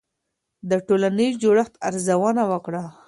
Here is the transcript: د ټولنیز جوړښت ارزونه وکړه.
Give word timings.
د 0.69 0.71
ټولنیز 0.87 1.33
جوړښت 1.43 1.73
ارزونه 1.87 2.43
وکړه. 2.51 2.83